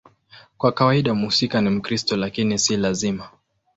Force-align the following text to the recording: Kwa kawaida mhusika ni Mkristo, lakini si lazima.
Kwa 0.57 0.71
kawaida 0.71 1.13
mhusika 1.15 1.61
ni 1.61 1.69
Mkristo, 1.69 2.17
lakini 2.17 2.59
si 2.59 2.77
lazima. 2.77 3.29